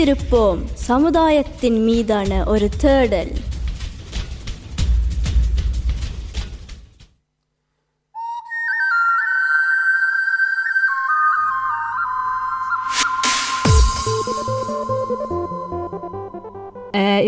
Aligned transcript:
வைத்திருப்போம். 0.00 0.58
சமுதாயத்தின் 0.74 1.82
மீதான 1.82 2.44
ஒரு 2.44 2.68
தேடல். 2.76 3.32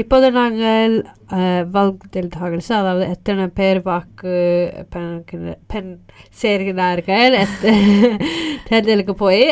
இப்போது 0.03 0.31
நாங்கள் 0.31 0.95
eh, 1.31 1.63
வாக்கு 1.71 2.07
deltagelse 2.13 2.71
அதாவது 2.73 3.09
எத்தனை 3.09 3.47
பேர் 3.47 3.81
வாக்கு 3.83 4.35
பெண் 5.67 5.91
சேர்கிறார்கள் 6.43 7.35
தேர்தலுக்கு 8.71 9.15
போய் 9.17 9.45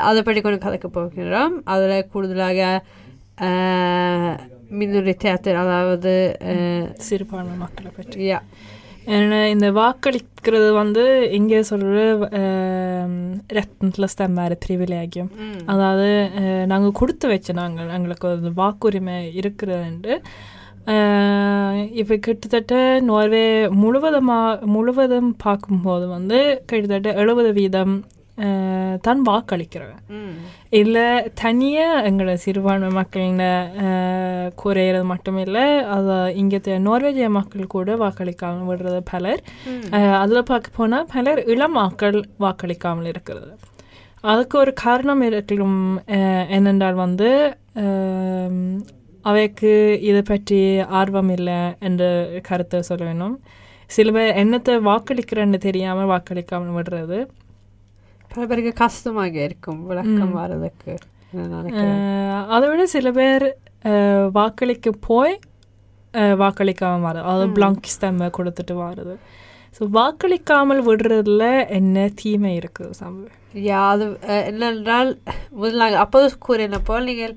அதை 0.00 0.22
பற்றி 0.22 0.40
கொஞ்சம் 0.40 0.64
கதைக்க 0.66 0.86
போகிறோம் 0.86 1.64
அதில் 1.64 2.08
கூடுதலாக 2.08 2.82
மின்னூரித்தேட்டர் 4.78 5.56
அதாவது 5.56 6.12
சிறுபான்மை 6.98 7.56
மக்களை 7.56 7.90
பற்றி. 7.96 8.30
yeah, 8.30 8.38
ஏன்னா 8.38 8.79
இந்த 9.48 9.72
வாக்களிக்கிறது 9.72 10.72
வந்து 10.72 11.30
இங்கே 11.30 11.62
சொல்கிற 11.62 12.18
stämma 14.16 14.42
är 14.46 14.52
ett 14.52 14.64
privilegium 14.68 15.28
அதாவது 15.64 16.30
நாங்கள் 16.66 16.92
கொடுத்து 16.92 17.28
வச்ச 17.28 17.52
நாங்கள் 17.52 17.88
எங்களுக்கு 17.88 18.28
ஒரு 18.28 18.52
வாக்குரிமை 18.54 19.32
இருக்கிறது 19.34 20.30
இப்போ 21.94 22.16
கிட்டத்தட்ட 22.16 23.00
நோர்வே 23.00 23.68
முழுவதுமாக 23.68 24.66
முழுவதும் 24.66 25.36
பார்க்கும்போது 25.36 26.06
வந்து 26.08 26.64
கிட்டத்தட்ட 26.66 27.12
எழுபது 27.12 27.52
வீதம் 27.52 28.04
தான் 29.06 29.22
வாக்களிக்கிறவன். 29.28 30.04
இல்லை 30.80 31.06
தனியாக 31.42 32.04
எங்களோட 32.08 32.34
சிறுபான்மை 32.44 32.90
மக்கள்னு 32.98 33.50
குறையிறது 34.62 35.06
மட்டும் 35.12 35.40
இல்லை 35.44 35.64
அதை 35.96 36.18
இங்கே 36.42 36.60
நோர்வேஜிய 36.88 37.28
மக்கள் 37.38 37.72
கூட 37.76 37.96
வாக்களிக்காமல் 38.04 38.68
விடுறது 38.70 39.00
பலர். 39.12 39.42
அதில் 40.22 40.48
பார்க்க 40.52 40.78
போனால் 40.78 41.10
பலர் 41.14 41.42
இளம் 41.54 41.76
மக்கள் 41.82 42.18
வாக்களிக்காமல் 42.44 43.10
இருக்கிறது. 43.12 43.50
அதுக்கு 44.30 44.56
ஒரு 44.62 44.74
காரணம் 44.84 45.22
இருக்கும் 45.28 45.78
என்னென்றால் 46.56 47.02
வந்து 47.06 47.30
அவைக்கு 49.30 49.70
இதை 50.08 50.20
பற்றி 50.30 50.58
ஆர்வம் 50.98 51.30
இல்லை 51.36 51.60
என்ற 51.88 52.04
கருத்தை 52.48 52.78
சொல்ல 52.88 53.04
வேணும். 53.08 53.34
சில 53.90 54.10
பேர் 54.16 54.38
என்னத்தை 54.42 54.74
வாக்களிக்கிறேன்னு 54.88 55.58
தெரியாமல் 55.66 56.10
வாக்களிக்காமல் 56.12 56.76
விடுறது. 56.76 57.18
பல 58.30 58.42
பேருக்கு 58.46 58.72
கஷ்டமாக 58.80 59.36
இருக்கும் 59.44 59.80
விளக்கம் 59.86 60.34
வர்றதுக்கு 60.38 60.92
அதை 62.50 62.66
விட 62.68 62.84
சில 62.92 63.08
பேர் 63.16 63.46
வாக்களிக்க 64.34 64.90
போய் 65.06 65.34
அஹ், 66.14 66.36
வாக்களிக்காம 66.40 67.02
வர 67.02 67.18
அதாவது 67.24 67.46
பிளாங்க் 67.56 67.92
ஸ்டெம்மை 67.92 68.28
கொடுத்துட்டு 68.36 68.74
வர்றது 68.80 69.14
ஸோ 69.74 69.82
வாக்களிக்காமல் 69.92 70.80
விடுறதுல 70.86 71.44
என்ன 71.76 72.08
தீமை 72.14 72.52
இருக்குது 72.56 72.96
சம்பவம் 72.98 73.36
யா 73.64 73.80
அது 73.90 74.04
என்னென்றால் 74.44 75.10
முதலாக 75.52 76.00
அப்போது 76.02 76.26
கூறின 76.40 76.80
போல் 76.82 77.08
நீங்கள் 77.08 77.34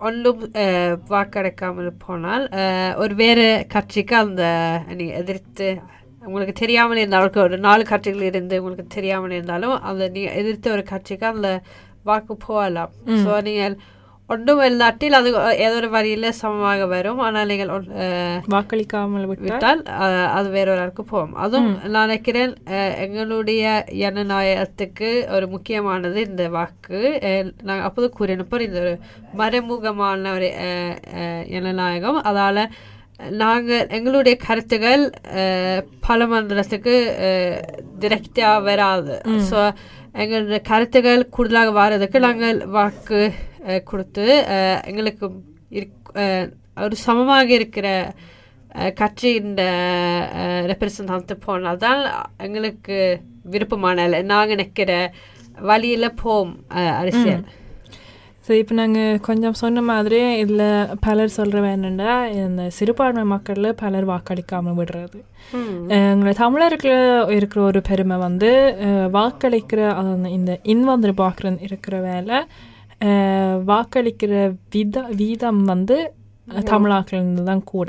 ஒன்றும் 0.00 0.40
வாக்களிக்காமல் 1.10 1.90
போனால் 1.98 2.44
ஒரு 2.96 3.14
வேறு 3.20 3.44
கட்சிக்கு 3.68 4.16
அந்த 4.18 4.44
நீங்கள் 4.90 5.20
எதிர்த்து 5.20 5.68
உங்களுக்கு 6.26 6.54
தெரியாமல் 6.62 7.00
இருந்தாலும் 7.02 7.42
ஒரு 7.46 7.58
நாலு 7.68 7.84
கட்சிகள் 7.92 8.28
இருந்து 8.30 8.60
உங்களுக்கு 8.60 8.96
தெரியாமல் 8.98 9.36
இருந்தாலும் 9.38 9.74
அந்த 9.90 10.12
நீங்கள் 10.14 10.38
எதிர்த்து 10.42 10.76
ஒரு 10.76 10.84
கட்சிக்கு 10.92 11.28
அந்த 11.34 11.50
வாக்கு 12.10 12.36
போகலாம். 12.46 12.94
ஸோ 13.24 13.42
நீங்கள் 13.48 13.76
ஒன்றும் 14.32 14.60
இல்லாட்டில் 14.66 15.16
அது 15.18 15.30
ஏதோ 15.64 15.74
ஒரு 15.78 15.88
வழியில் 15.94 16.26
சமமாக 16.38 16.84
வரும். 16.92 17.18
ஆனால் 17.24 17.48
நீங்கள் 17.50 17.72
வாக்களிக்காமல் 18.54 19.26
விட்டால்? 19.30 19.82
அது 20.36 20.48
வேறொருக்கு 20.54 21.04
போகும். 21.10 21.34
அதுவும் 21.44 21.68
நான் 21.94 22.08
நினைக்கிறேன் 22.08 22.54
எங்களுடைய 23.06 23.74
ஜனநாயகத்துக்கு 24.02 25.10
ஒரு 25.36 25.48
முக்கியமானது 25.54 26.20
இந்த 26.30 26.46
வாக்கு. 26.56 27.02
நாங்கள் 27.68 27.86
அப்போது 27.88 28.08
கூறினப்போ 28.18 28.62
இந்த 28.68 28.80
ஒரு 28.84 28.94
மறைமுகமான 29.42 30.32
ஒரு 30.38 30.50
ஜனநாயகம். 31.54 32.20
அதால் 32.30 32.64
நாங்கள் 33.38 33.88
எங்களுடைய 33.90 34.34
கருத்துகள் 34.40 35.02
அஹ், 35.36 35.82
பலமன்றத்துக்கு 36.06 36.94
டிரெக்டாக 38.00 38.62
வராது. 38.62 39.14
ஸோ 39.48 39.58
எங்களுடைய 40.14 40.60
கருத்துகள் 40.64 41.28
கூடுதலாக 41.30 41.70
வர்றதுக்கு 41.72 42.18
நாங்கள் 42.20 42.58
வாக்கு 42.72 43.20
கொடுத்து 43.84 44.26
எங்களுக்கு 44.90 45.26
ஒரு 46.76 46.96
சமமாக 47.02 47.48
இருக்கிற 47.54 47.88
கட்சியின் 48.94 49.52
ரெப்ரசன்ட் 50.70 51.12
போனால் 51.44 51.76
தான் 51.78 52.00
எங்களுக்கு 52.38 52.96
விருப்பமான 53.44 53.98
நாங்கள் 54.26 54.56
நிற்கிற 54.56 54.92
வழியில் 55.62 56.16
போம் 56.22 56.52
அரசியல். 56.96 57.44
ஸோ 58.46 58.52
இப்போ 58.60 58.74
நாங்கள் 58.74 59.20
கொஞ்சம் 59.26 59.56
சொன்ன 59.60 59.82
மாதிரி 59.90 60.18
இதில் 60.40 60.90
பலர் 61.00 61.30
சொல்கிற 61.36 61.60
என்னென்னா 61.76 62.14
இந்த 62.40 62.62
சிறுபான்மை 62.78 63.22
மக்களில் 63.32 63.78
பலர் 63.82 64.06
வாக்களிக்காமல் 64.10 64.76
விடுறது. 64.80 65.18
எங்களை 65.98 66.32
தமிழருக்கு 66.42 66.92
இருக்கிற 67.36 67.62
ஒரு 67.70 67.80
பெருமை 67.88 68.16
வந்து 68.26 68.50
வாக்களிக்கிற 69.16 69.80
இந்த 70.36 70.52
இன்வந்து 70.74 71.14
பார்க்குற 71.22 71.54
இருக்கிற 71.68 71.96
வேலை 72.10 72.38
வாக்களிக்கிற 73.72 74.34
வித 74.74 75.06
வீதம் 75.20 75.62
வந்து 75.72 75.96
தமிழாக்கள் 76.72 77.48
தான் 77.50 77.68
கூட. 77.74 77.88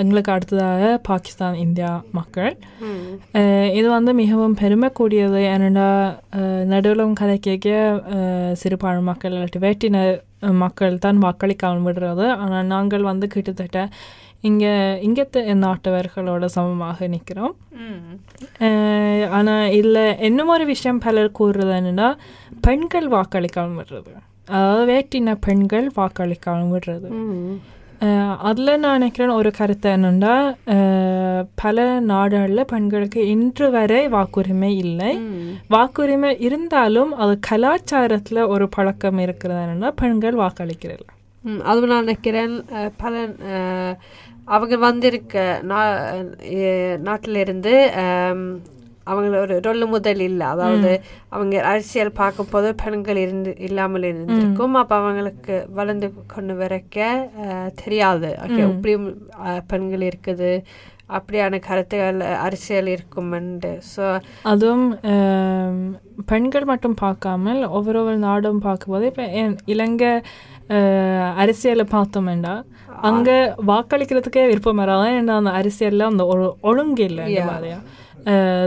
எங்களுக்கு 0.00 0.30
அடுத்ததாக 0.34 0.82
பாகிஸ்தான் 1.08 1.56
இந்தியா 1.64 1.90
மக்கள். 2.18 2.54
இது 3.78 3.86
வந்து 3.96 4.12
மிகவும் 4.20 4.58
பெருமைக்கூடியது 4.60 5.40
ஏன்னா 5.54 5.88
நடுவிலும் 6.72 7.18
கதை 7.20 7.36
கேட்க 7.48 7.68
சிறுபான்மை 8.62 9.04
மக்கள் 9.10 9.34
இல்லாட்டி 9.36 9.60
வேட்டின 9.66 9.98
மக்கள் 10.64 11.02
தான் 11.04 11.22
வாக்களிக்காமல் 11.26 11.86
விடுறது. 11.88 12.26
ஆனால் 12.44 12.70
நாங்கள் 12.74 13.08
வந்து 13.10 13.28
கிட்டத்தட்ட 13.34 13.82
இங்கே 14.48 14.72
இங்கத்த 15.06 15.42
நாட்டவர்களோட 15.64 16.44
சமமாக 16.54 17.06
நிற்கிறோம். 17.12 17.54
ஆனால் 19.38 19.66
இதில் 19.78 20.02
இன்னும் 20.28 20.52
ஒரு 20.54 20.64
விஷயம் 20.72 21.02
பலர் 21.04 21.36
கூறுறது 21.40 21.74
என்னென்னா 21.80 22.08
பெண்கள் 22.66 23.06
வாக்களிக்காமல் 23.16 23.78
விடுறது. 23.80 24.12
அதாவது 24.54 24.82
வேட்டின 24.92 25.36
பெண்கள் 25.46 25.86
வாக்களிக்காமல் 26.00 26.72
விடுறது. 26.74 27.10
அதில் 28.40 28.78
நான் 28.78 28.92
நினைக்கிறேன் 28.92 29.30
ஒரு 29.30 29.50
கருத்து 29.50 29.90
என்னென்னா 29.90 30.34
பல 31.54 31.78
நாடுகளில் 32.00 32.64
பெண்களுக்கு 32.64 33.26
இன்று 33.26 33.70
வரை 33.70 34.08
வாக்குரிமை 34.08 34.70
இல்லை. 34.76 35.10
வாக்குரிமை 35.70 36.40
இருந்தாலும் 36.40 37.12
அது 37.16 37.38
கலாச்சாரத்தில் 37.50 38.48
ஒரு 38.48 38.68
பழக்கம் 38.68 39.18
இருக்கிறது. 39.18 39.60
என்னென்னா 39.64 39.90
பெண்கள் 39.96 40.34
வாக்களிக்கிறது. 40.34 41.04
ம், 41.44 41.60
அதுவும் 41.62 41.88
நான் 41.88 42.04
நினைக்கிறேன் 42.04 42.54
பல 42.96 43.14
அவங்க 44.44 44.76
வந்திருக்க 44.76 45.36
நா 45.62 45.80
நாட்டிலிருந்து 47.00 47.74
அம், 49.04 49.10
அவங்க 49.10 49.36
ஒரு 49.44 49.54
ரொல்லு 49.66 49.86
முதல் 49.94 50.22
இல்லை. 50.28 50.46
அதாவது 50.54 50.90
அவங்க 51.34 51.54
அரசியல் 51.70 52.18
பார்க்கும்போது 52.20 52.68
பெண்கள் 52.82 53.20
இருந்து 53.24 53.52
இல்லாமல் 53.68 54.08
இருந்திருக்கும். 54.10 54.76
அப்போ 54.80 54.96
அவங்களுக்கு 55.02 55.56
வளர்ந்து 55.78 56.08
கொண்டு 56.34 56.56
வரைக்க 56.60 56.98
தெரியாது. 57.82 58.30
ஓகே 58.46 58.62
இப்படியும் 58.70 59.08
பெண்கள் 59.72 60.04
இருக்குது. 60.10 60.52
அப்படியான 61.16 61.58
கருத்துகள் 61.66 62.20
அரசியல் 62.44 62.88
இருக்குமெண்டு. 62.94 63.72
ஸோ 63.92 64.04
அதுவும் 64.52 64.86
பெண்கள் 66.30 66.70
மட்டும் 66.70 66.96
பார்க்காமல் 67.02 67.60
ஒவ்வொரு 67.76 67.98
ஒவ்வொரு 68.02 68.18
நாடும் 68.28 68.64
பார்க்கும்போது 68.68 69.06
இப்போ 69.10 69.24
இலங்கை 69.74 70.12
அரசியலை 71.42 71.84
பார்த்தோம்னா 71.96 72.54
அங்கே 73.08 73.36
வாக்களிக்கிறதுக்கே 73.70 74.44
விருப்பம் 74.50 74.80
வராது. 74.82 75.06
ஏன்னா 75.18 75.34
அந்த 75.40 75.52
அரசியலில் 75.60 76.10
அந்த 76.10 76.24
ஒரு 76.32 76.44
ஒழுங்கு 76.70 77.04
இல்லை 77.10 77.24
இந்த. 77.26 77.44
மாதிரியா? 77.50 77.78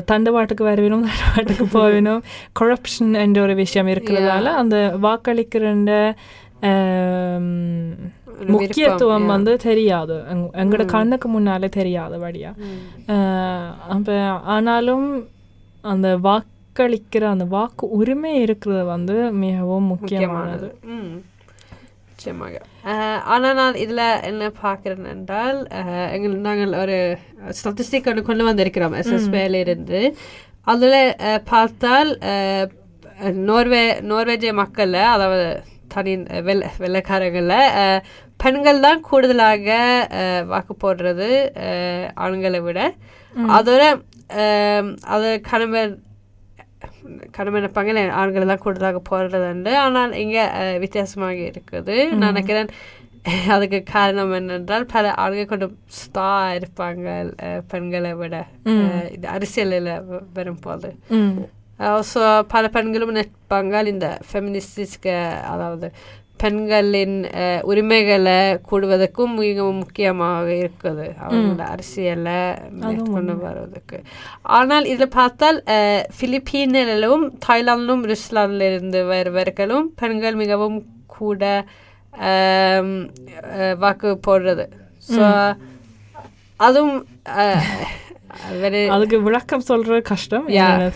தண்டவாட்டுக்கு 0.07 0.63
வரவினும் 0.63 1.05
தண்டவாட்டுக்கு 1.09 1.65
போவினும் 1.73 2.21
கொரப்ஷன் 2.59 3.13
என்ற 3.19 3.39
ஒரு 3.41 3.55
விஷயம் 3.57 3.91
இருக்கிறதால 3.93 4.53
அந்த 4.61 4.77
வாக்களிக்கிற 5.01 5.63
ஒரு 5.71 5.91
முக்கியத்துவம் 8.53 9.27
வந்து 9.31 9.51
தெரியாது 9.63 10.15
எங்க- 10.31 10.51
எங்களோட 10.61 10.85
கண்ணுக்கு 10.93 11.27
முன்னாலே 11.29 11.69
தெரியாது 11.75 12.15
வழியா 12.19 12.51
அப்போ 13.89 14.15
ஆனாலும் 14.49 15.05
அந்த 15.83 16.07
வாக்களிக்கிற 16.25 17.23
அந்த 17.29 17.45
வாக்கு 17.51 17.85
உரிமை 17.97 18.33
இருக்கிறது 18.41 18.83
வந்து 18.89 19.15
மிகவும் 19.41 19.89
முக்கியமானது 19.93 20.69
நிச்சயமாக. 22.27 22.59
அஹ், 22.85 23.19
ஆனா 23.27 23.47
நான் 23.53 23.75
இதுல 23.81 24.01
என்ன 24.27 24.49
பார்க்கிறேன் 24.57 25.07
என்றால் 25.11 25.57
எங்கள் 26.15 26.35
நாங்கள் 26.45 26.73
ஒரு 26.79 26.95
ஸ்டாட்டிஸ்டிக் 27.55 28.09
ஒன்று 28.11 28.23
கொண்டு 28.23 28.43
வந்திருக்கிறோம் 28.47 28.95
எஸ்எஸ்பியில 29.01 29.59
இருந்து 29.63 29.99
அதுல 30.67 30.93
பார்த்தால் 31.49 32.11
நோர்வே 33.45 33.81
நோர்வேஜிய 34.09 34.53
மக்கள்ல 34.59 34.97
அதாவது 35.11 35.45
தனி 35.93 36.13
வெள்ளை 36.43 36.69
வெள்ளைக்காரங்கள 36.79 37.53
அஹ், 37.81 38.01
பெண்கள் 38.39 38.81
தான் 38.81 39.05
கூடுதலாக 39.05 39.67
வாக்கு 40.47 40.73
போடுறது 40.81 41.29
ஆண்களை 42.23 42.59
விட. 42.63 42.79
அதோட 43.53 43.83
அது 45.09 45.27
கணவன் 45.47 45.93
கடமை 47.37 47.57
நினைப்பாங்க 47.59 48.03
ஆண்கள் 48.19 48.51
தான் 48.51 48.61
கூடுதலாக 48.65 49.01
போடுறதுண்டு 49.09 49.73
ஆனால் 49.85 50.13
இங்கே 50.23 50.43
வித்தியாசமாக 50.83 51.41
இருக்குது. 51.49 51.95
நான் 52.19 52.31
நினைக்கிறேன் 52.33 52.71
அதுக்கு 53.53 53.79
காரணம் 53.93 54.33
என்னென்றால் 54.39 54.83
பல 54.93 55.13
ஆண்கள் 55.23 55.51
கொஞ்சம் 55.51 55.75
ஸ்டா 55.99 56.29
இருப்பாங்க 56.57 57.05
பெண்களை 57.71 58.11
விட. 58.21 58.35
இது 59.15 59.25
அரசியலில் 59.35 59.93
வரும்போது. 60.37 60.89
ஸோ 62.11 62.21
பல 62.53 62.65
பெண்களும் 62.75 63.17
நிற்பாங்க. 63.19 63.81
இந்த 63.93 64.09
ஃபெமினிஸ்டிஸ்க்கு 64.27 65.15
அதாவது 65.53 65.87
பெண்களின் 66.45 67.17
உரிமைகளை 67.71 68.39
கூடுவதற்கும் 68.69 69.37
மிகவும் 69.43 69.79
முக்கியமாக 69.83 70.47
இருக்குது. 70.63 71.07
அவங்களோட 71.23 71.63
அரசியலை 71.75 72.39
கொண்டு 73.15 73.35
வருவதற்கு. 73.45 73.99
ஆனால் 74.59 74.89
இதில் 74.93 75.15
பார்த்தால் 75.19 75.59
பிலிப்பீனிலும் 76.19 77.25
தாய்லாந்திலும் 77.47 78.05
இருந்து 78.69 79.01
வருவர்களும் 79.13 79.87
பெண்கள் 80.01 80.41
மிகவும் 80.43 80.79
கூட 81.17 81.43
வாக்கு 83.83 84.09
போடுறது. 84.27 84.65
ஸோ 85.13 85.23
அதுவும் 86.65 86.95
அதுக்கு 88.95 89.17
விளக்கம் 89.25 89.65
சொல்றது 89.69 89.99
கஷ்டம் 90.09 90.47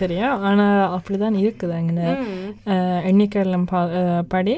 தெரியும். 0.01 0.37
ஆனா 0.49 0.65
அப்படிதான் 0.95 1.37
இருக்குது. 1.41 1.73
அங்கே 1.79 2.09
எண்ணிக்கையில் 3.09 3.57
படி 4.33 4.55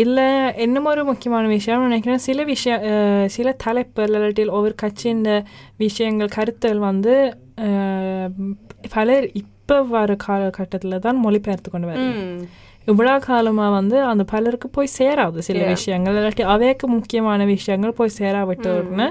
இல்ல 0.00 0.18
இன்னும் 0.58 0.86
ஒரு 0.86 1.02
முக்கியமான 1.06 1.48
விஷயம் 1.50 1.86
நினைக்கிறேன் 1.86 2.22
சில 2.24 2.44
விஷயம் 2.48 2.82
அஹ் 2.90 3.26
சில 3.34 3.52
தலைப்பு 3.60 4.04
இல்லாட்டி 4.06 4.44
ஒவ்வொரு 4.52 4.74
கட்சியின் 4.80 5.24
விஷயங்கள் 5.78 6.34
கருத்தல் 6.36 6.80
வந்து 6.86 7.14
பலர் 8.90 9.26
இப்போ 9.40 9.56
வர 9.90 10.14
காலகட்டத்தில் 10.22 11.02
தான் 11.02 11.20
மொழிபெயர்த்து 11.22 11.68
கொண்டு 11.70 11.88
வரும் 11.90 12.14
ம். 12.22 12.40
இவ்வளோ 12.86 13.14
காலமாக 13.24 13.70
வந்து 13.74 13.96
அந்த 14.06 14.24
பலருக்கு 14.30 14.68
போய் 14.70 14.94
சேராது 14.96 15.40
சில 15.46 15.60
விஷயங்கள் 15.70 16.16
இல்லாட்டி 16.16 16.44
அவைக்கு 16.52 16.86
முக்கியமான 16.94 17.44
விஷயங்கள் 17.50 17.98
போய் 17.98 18.16
சேராவிட்டோன்னு 18.18 19.06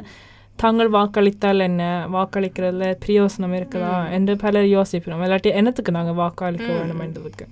தாங்கள் 0.59 0.89
வாக்களித்தால் 0.93 1.65
என்ன 1.65 1.83
வாக்களிக்கிறதுல 2.13 2.87
பிரயோசனம் 3.03 3.55
இருக்குதா 3.59 3.95
என்று 4.11 4.33
பலர் 4.41 4.67
யோசிக்கிறோம் 4.71 5.23
இல்லாட்டி 5.25 5.51
என்னத்துக்கு 5.55 5.91
நாங்கள் 5.91 6.17
வாக்களிக்க 6.17 6.69
வேணும் 6.73 7.03
என்றதுக்கு 7.05 7.45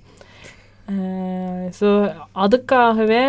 ஸோ 1.78 1.88
அதுக்காகவே 2.36 3.22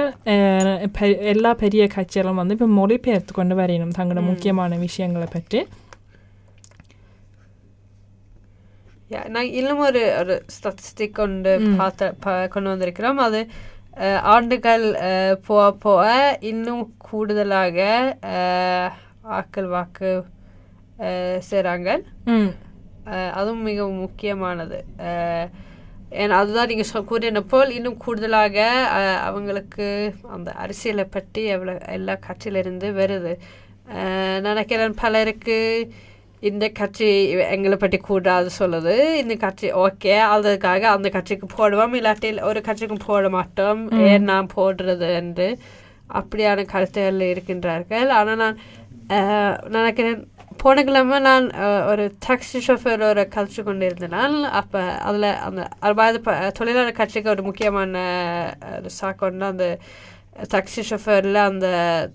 எல்லா 1.31 1.51
பெரிய 1.53 1.83
கட்சிகளும் 1.95 2.39
வந்து 2.41 2.55
இப்போ 2.55 2.67
மொழிபெயர்த்து 2.75 3.33
கொண்டு 3.33 3.55
வரையணும் 3.55 3.97
தங்களோட 3.97 4.21
முக்கியமான 4.23 4.77
விஷயங்களை 4.77 5.27
பற்றி 5.27 5.61
நான் 9.29 9.53
இன்னும் 9.53 9.83
ஒரு 9.85 10.01
ஒரு 10.17 10.33
ஸ்டாட்டிஸ்டிக் 10.55 11.19
கொண்டு 11.19 11.51
பார்த்த 11.77 12.47
கொண்டு 12.49 12.71
வந்திருக்கிறோம் 12.71 13.19
அது 13.19 13.39
ஆண்டுகள் 14.29 14.85
போக 15.47 15.63
போக 15.77 16.03
இன்னும் 16.43 16.83
கூடுதலாக 16.97 17.79
ஆக்கள் 19.37 19.69
வாக்கு 19.69 20.11
செய்கிறாங்க 21.49 21.89
அதுவும் 23.31 23.63
மிகவும் 23.63 24.01
முக்கியமானது 24.01 24.79
அதுதான் 26.39 26.69
நீங்கள் 26.71 26.89
சொ 26.91 26.99
கூறின 27.09 27.41
போல் 27.51 27.75
இன்னும் 27.77 28.01
கூடுதலாக 28.03 28.57
அவங்களுக்கு 29.29 29.87
அந்த 30.35 30.49
அரசியலை 30.63 31.05
பற்றி 31.15 31.41
எவ்வளோ 31.55 31.73
எல்லா 31.97 32.15
கட்சியிலிருந்து 32.27 32.87
வருது. 33.01 33.33
நினைக்கிறேன் 34.47 34.95
பலருக்கு 35.01 35.57
இந்த 36.49 36.65
கட்சி 36.79 37.07
எங்களை 37.55 37.77
பற்றி 37.79 37.97
கூடாது 38.09 38.49
சொல்லுது. 38.59 38.95
இந்த 39.21 39.35
கட்சி 39.45 39.67
ஓகே 39.85 40.13
அதுக்காக 40.33 40.83
அந்த 40.95 41.07
கட்சிக்கு 41.15 41.47
போடுவோம். 41.57 41.95
இல்லாட்டி 41.99 42.29
ஒரு 42.49 42.61
கட்சிக்கும் 42.67 43.05
போட 43.05 43.29
மாட்டோம். 43.37 43.81
ஏன் 44.09 44.27
நான் 44.31 44.53
போடுறது 44.55 45.09
என்று 45.21 45.47
அப்படியான 46.19 46.65
கருத்துகள் 46.73 47.19
இருக்கின்றார்கள். 47.31 48.09
ஆனால் 48.19 48.41
நான் 48.43 48.59
நினைக்கிறேன் 49.77 50.21
போன 50.61 50.83
கிழமை 50.87 51.17
நான் 51.27 51.45
ஒரு 51.91 52.03
டாக்ஸி 52.25 52.59
ஷோஃபரோட 52.67 53.21
கழிச்சு 53.35 53.61
கொண்டு 53.67 53.87
இருந்தேன் 53.89 54.35
அப்போ 54.59 54.81
அதில் 55.07 55.29
அந்த 55.47 55.61
ப 56.27 56.35
தொழிலாளர் 56.57 56.99
கட்சிக்கு 56.99 57.33
ஒரு 57.35 57.43
முக்கியமான 57.49 58.03
ஒரு 58.77 58.91
சாக்கொண்டு 58.99 59.45
அந்த 59.51 59.67
டாக்ஸி 60.53 60.81
ஷோஃபரில் 60.89 61.39
அந்த 61.47 61.67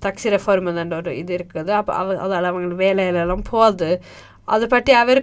டாக்ஸி 0.04 0.28
ரெஃபார்ம் 0.34 0.70
அந்த 0.82 0.96
ஒரு 1.00 1.12
இது 1.22 1.32
இருக்குது. 1.38 1.72
அப்போ 1.80 1.92
அவ 2.00 2.14
அதால் 2.26 2.50
அவங்க 2.50 2.76
வேலையிலலாம் 2.84 3.48
போகுது. 3.52 3.90
அதை 4.54 4.66
பற்றி 4.74 4.92
அவர் 5.02 5.20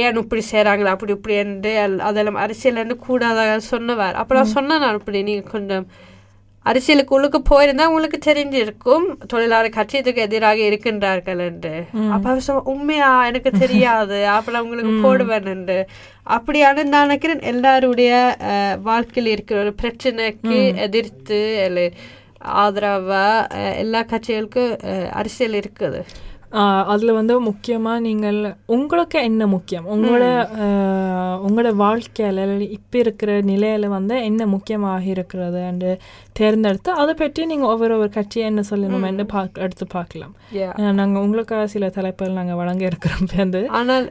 ஏன் 0.00 0.20
இப்படி 0.24 0.42
செய்கிறாங்களா 0.52 0.92
அப்படி 0.96 1.12
இப்படி 1.16 1.34
என்று 1.44 1.72
அதெல்லாம் 2.08 2.42
அரசியல்னு 2.44 2.96
கூடாதாக 3.06 3.56
சொன்னவர். 3.72 4.18
அப்போ 4.20 4.34
நான் 4.38 4.54
சொன்னேன் 4.56 4.82
நான் 4.84 5.00
இப்படி 5.00 5.20
நீங்கள் 5.28 5.54
கொஞ்சம் 5.56 5.86
அரசியலுக்கு 6.66 7.14
உள்ளுக்கு 7.14 7.42
போயிருந்தா 7.50 7.84
உங்களுக்கு 7.84 8.18
தெரிஞ்சிருக்கும். 8.24 9.04
தொழிலாளர் 9.26 9.68
கட்சி 9.68 9.98
இதுக்கு 9.98 10.20
எதிராக 10.20 10.56
இருக்கின்றார்கள் 10.62 11.38
என்று. 11.40 11.74
அப்ப 12.10 12.30
அவர் 12.30 12.62
உண்மையா? 12.64 13.26
எனக்கு 13.26 13.50
தெரியாது. 13.58 14.26
அப்ப 14.28 14.62
உங்களுக்கு 14.62 15.00
போடுவேன் 15.02 15.44
என்று. 15.46 15.78
அப்படியான 16.30 16.84
நான் 16.84 17.02
நினைக்கிறேன் 17.02 17.40
எல்லாருடைய 17.46 18.12
அஹ், 18.50 18.80
வாழ்க்கையில் 18.80 19.32
இருக்கிற 19.32 19.60
ஒரு 19.60 19.74
பிரச்சனைக்கு 19.82 20.58
எதிர்த்து 20.78 21.40
ஆதரவா 22.58 23.24
எல்லா 23.76 24.04
கட்சிகளுக்கும் 24.04 24.72
அரசியல் 25.12 25.52
இருக்குது. 25.52 26.00
அதில் 26.92 27.12
வந்து 27.12 27.40
முக்கியமாக 27.40 28.00
நீங்கள் 28.00 28.38
உங்களுக்கு 28.66 29.18
என்ன 29.22 29.46
முக்கியம்? 29.46 29.86
உங்களோட 29.86 30.26
உங்களோட 31.46 31.70
வாழ்க்கையில் 31.74 32.60
இப்போ 32.76 32.98
இருக்கிற 32.98 33.40
நிலையில் 33.40 33.88
வந்து 33.88 34.14
என்ன 34.24 34.46
முக்கியமாக 34.46 35.04
இருக்கிறது 35.04 35.60
என்று 35.70 35.98
தேர்ந்தெடுத்து 36.32 36.92
அதை 36.92 37.14
பற்றி 37.14 37.46
நீங்கள் 37.46 37.68
ஒவ்வொரு 37.68 37.98
ஒரு 37.98 38.10
கட்சி 38.10 38.40
என்ன 38.40 38.62
சொல்லணும் 38.70 39.06
என்று 39.10 39.26
பார்க்க 39.26 39.62
எடுத்து 39.62 39.86
பார்க்கலாம். 39.86 40.34
நாங்கள் 41.00 41.22
உங்களுக்காக 41.22 41.66
சில 41.66 41.88
தலைப்புகள் 41.88 42.38
நாங்கள் 42.40 42.56
வழங்க 42.56 42.84
இருக்கிறோம். 42.84 43.28
வந்து 43.36 43.62
ஆனால் 43.68 44.08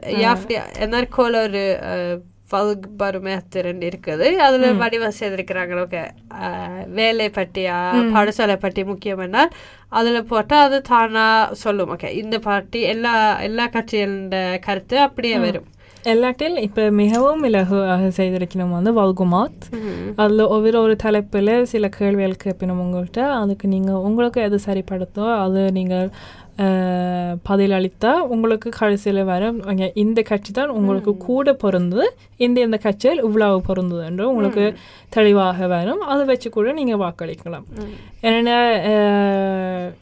NRK 0.88 1.18
ஒரு 1.18 1.64
பருமேத்திரன் 3.02 3.82
இருக்குது. 3.88 4.26
அதுல 4.46 4.72
வடிவ 4.82 5.10
செய்திருக்கிறாங்க 5.20 5.78
ஓகே. 5.84 6.02
வேலை 6.98 7.28
பற்றியா 7.38 7.76
பாடசாலை 8.16 8.56
பற்றி 8.64 8.84
முக்கியம் 8.90 9.22
என்றால் 9.26 9.54
அதுல 9.98 10.20
போட்டா 10.32 10.58
அது 10.66 10.78
தானா 10.90 11.24
சொல்லும். 11.64 11.92
ஓகே. 11.96 12.10
இந்த 12.22 12.38
பார்ட்டி 12.48 12.82
எல்லா 12.94 13.14
எல்லா 13.48 13.66
கட்சிகளோட 13.76 14.36
கருத்து 14.68 14.98
அப்படியே 15.06 15.38
வரும். 15.46 15.68
எல்லாட்டில் 16.12 16.56
இப்போ 16.64 16.82
மிகவும் 17.00 17.44
இலகுவாக 17.48 18.10
செய்திருக்கணும் 18.18 18.74
வந்து 18.76 18.90
வல்குமாத் 18.98 19.64
அதில் 20.22 20.42
ஒவ்வொரு 20.54 20.78
ஒரு 20.82 20.94
தலைப்பில் 21.04 21.52
சில 21.72 21.88
கேள்விகள் 21.96 22.42
கேட்பினோம் 22.44 22.82
உங்கள்கிட்ட 22.84 23.22
அதுக்கு 23.40 23.66
நீங்கள் 23.72 24.02
உங்களுக்கு 24.08 24.40
எது 24.48 24.58
சரிப்படுத்தோ 24.66 25.24
அது 25.44 25.62
நீங்கள் 25.78 26.12
பதிலளித்தா 27.46 28.12
உங்களுக்கு 28.32 28.68
கடைசியில் 28.76 29.20
வரும் 29.28 29.56
இங்க 29.70 29.86
இந்த 30.02 30.20
கட்சி 30.28 30.50
தான் 30.52 30.72
உங்களுக்கு 30.76 31.12
கூட 31.24 31.52
பொருந்தது 31.60 32.04
இந்த 32.40 32.58
இந்த 32.62 32.78
கட்சியில் 32.82 33.20
இவ்வளவு 33.22 33.58
பொருந்தது 33.66 34.02
என்று 34.06 34.24
உங்களுக்கு 34.30 34.64
தெளிவாக 35.12 35.66
வரும் 35.72 36.02
அதை 36.10 36.22
வச்சு 36.30 36.48
கூட 36.52 36.72
நீங்கள் 36.78 37.02
வாக்களிக்கலாம் 37.02 37.66
ஏன்னா 38.28 38.56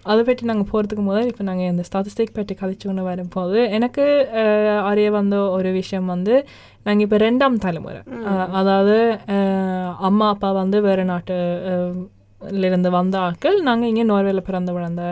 அதை 0.06 0.23
பற்றி 0.25 0.44
நாங்கள் 0.46 0.70
போகிறதுக்கு 0.70 1.04
முதல் 1.04 1.30
இப்போ 1.30 1.44
நாங்கள் 1.44 1.70
இந்த 1.70 1.84
ஸ்டாட்டிஸ்டிக் 1.88 2.37
பற்றி 2.37 2.56
கழிச்சு 2.56 2.84
கொண்டு 2.84 3.04
வரும்போது 3.08 3.58
எனக்கு 3.76 4.06
அறிய 4.88 5.11
வந்த 5.14 5.37
ஒரு 5.54 5.70
விஷயம் 5.76 6.08
வந்து 6.12 6.37
நாங்கள் 6.87 7.06
இப்போ 7.06 7.18
ரெண்டாம் 7.23 7.62
தலைமுறை 7.62 8.00
அதாவது 8.58 8.96
அம்மா 10.04 10.26
அப்பா 10.32 10.50
வந்து 10.56 10.78
வேறு 10.84 11.04
நாட்டு 11.06 11.37
அஹ், 11.70 11.94
ல 12.54 12.68
இருந்து 12.68 12.90
வந்த 12.94 13.16
ஆட்கள் 13.25 13.56
நாங்கள் 13.66 13.90
இங்கே 13.90 14.04
நோர்வேல 14.08 14.42
பிறந்து 14.44 14.73
வளர்ந்த 14.75 15.04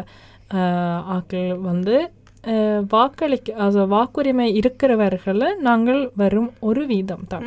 அஹ், 0.53 1.01
ஆட்கள் 1.11 1.55
வந்து 1.65 1.97
வாக்களிக்க 2.91 3.53
அது 3.57 3.81
வாக்குரிமை 3.89 4.47
இருக்கிறவர்களை 4.53 5.49
நாங்கள் 5.61 6.11
வெறும் 6.15 6.49
ஒரு 6.61 6.87
வீதம் 6.87 7.27
தான். 7.29 7.45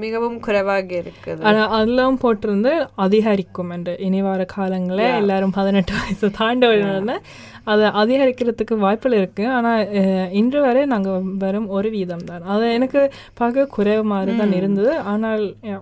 மிகவும் 0.00 0.40
குறைவாக 0.40 0.94
இருக்குது. 1.00 1.42
ஆனா 1.42 1.62
அதெல்லாம் 1.70 2.18
போட்டிருந்து 2.20 2.72
அதிகரிக்கும் 2.96 3.70
என்று. 3.70 3.94
இனி 4.00 4.22
வர 4.22 4.44
காலங்களில் 4.52 5.16
எல்லாரும் 5.16 5.52
பதினெட்டு 5.52 5.92
வயசு 5.96 6.28
தாண்டவன 6.38 7.16
அதை 7.64 7.86
அதிகரிக்கிறதுக்கு 8.00 8.74
வாய்ப்புகள் 8.78 9.18
இருக்கு. 9.18 9.44
ஆனா 9.50 9.70
அஹ், 9.98 10.30
இன்று 10.32 10.60
வரை 10.60 10.84
நாங்க 10.86 11.10
வெறும் 11.38 11.68
ஒரு 11.70 11.90
வீதம் 11.90 12.24
தான். 12.24 12.42
அது 12.52 12.72
எனக்கு 12.72 13.02
பார்க்க 13.34 13.66
குறைவு 13.70 14.04
மாதிரி 14.06 14.34
தான் 14.36 14.52
இருந்தது. 14.52 14.92
ஆனால். 15.08 15.44
யா. 15.66 15.78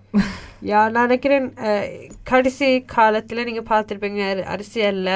நான் 0.91 1.01
நினைக்கிறேன் 1.01 1.47
கடைசி 2.25 2.67
காலத்துல 2.97 3.45
நீங்க 3.45 3.63
பார்த்திருப்பீங்க 3.71 4.21
அரி- 4.29 4.49
அரசியல்ல 4.53 5.11